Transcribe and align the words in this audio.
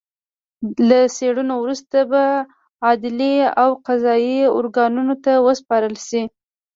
له 0.87 0.99
څېړنو 1.15 1.55
وروسته 1.59 1.97
به 2.11 2.23
عدلي 2.87 3.35
او 3.61 3.69
قضايي 3.87 4.39
ارګانونو 4.57 5.15
ته 5.23 5.33
وسپارل 5.45 5.95
شي 6.07 6.21